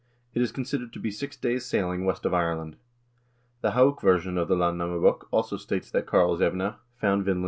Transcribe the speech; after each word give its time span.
It 0.33 0.41
is 0.41 0.51
considered 0.51 0.93
to 0.93 0.99
be 0.99 1.11
six 1.11 1.37
days' 1.37 1.63
sailing 1.67 2.05
west 2.05 2.25
of 2.25 2.33
Ireland." 2.33 2.75
4 3.61 3.61
The 3.61 3.71
Hauk 3.73 4.01
version 4.01 4.35
of 4.35 4.47
the" 4.47 4.55
Landnamabok" 4.55 5.27
also 5.31 5.57
states 5.57 5.91
that 5.91 6.07
Karls 6.07 6.41
evne 6.41 6.73
found 6.99 7.23
Vinland 7.23 7.27
the 7.27 7.33
Good. 7.33 7.39